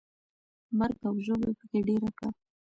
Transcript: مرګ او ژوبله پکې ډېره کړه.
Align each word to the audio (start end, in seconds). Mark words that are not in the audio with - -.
مرګ 0.77 0.97
او 1.07 1.15
ژوبله 1.25 1.51
پکې 1.59 1.79
ډېره 1.87 2.09
کړه. 2.17 2.29